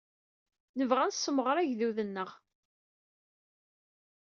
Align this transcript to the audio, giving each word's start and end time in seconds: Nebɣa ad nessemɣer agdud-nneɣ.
Nebɣa 0.77 1.03
ad 1.05 1.11
nessemɣer 1.13 1.55
agdud-nneɣ. 1.57 2.29